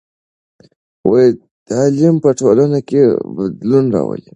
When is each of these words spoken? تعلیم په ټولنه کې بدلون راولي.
تعلیم 1.69 2.15
په 2.23 2.29
ټولنه 2.39 2.79
کې 2.89 3.01
بدلون 3.35 3.85
راولي. 3.95 4.27